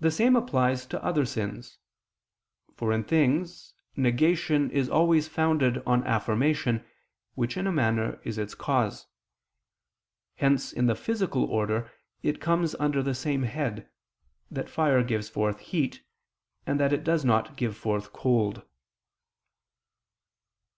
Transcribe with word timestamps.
The 0.00 0.10
same 0.10 0.34
applies 0.34 0.86
to 0.86 1.04
other 1.04 1.26
sins: 1.26 1.76
for 2.74 2.90
in 2.90 3.04
things, 3.04 3.74
negation 3.94 4.70
is 4.70 4.88
always 4.88 5.28
founded 5.28 5.82
on 5.84 6.02
affirmation, 6.06 6.82
which, 7.34 7.58
in 7.58 7.66
a 7.66 7.70
manner, 7.70 8.18
is 8.24 8.38
its 8.38 8.54
cause. 8.54 9.04
Hence 10.36 10.72
in 10.72 10.86
the 10.86 10.94
physical 10.94 11.44
order 11.44 11.92
it 12.22 12.40
comes 12.40 12.74
under 12.76 13.02
the 13.02 13.14
same 13.14 13.42
head, 13.42 13.86
that 14.50 14.70
fire 14.70 15.02
gives 15.02 15.28
forth 15.28 15.60
heat, 15.60 16.02
and 16.66 16.80
that 16.80 16.94
it 16.94 17.04
does 17.04 17.22
not 17.22 17.56
give 17.58 17.76
forth 17.76 18.14
cold. 18.14 18.62